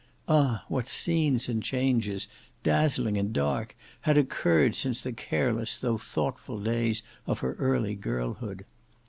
Ah! 0.27 0.65
what 0.67 0.89
scenes 0.89 1.47
and 1.47 1.61
changes, 1.61 2.27
dazzling 2.63 3.17
and 3.19 3.31
dark, 3.31 3.75
had 4.01 4.17
occurred 4.17 4.73
since 4.73 4.99
the 4.99 5.13
careless 5.13 5.77
though 5.77 5.99
thoughtful 5.99 6.59
days 6.59 7.03
of 7.27 7.41
her 7.41 7.53
early 7.59 7.93
girlhood! 7.93 8.65